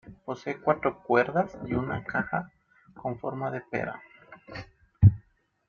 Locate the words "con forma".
2.99-3.51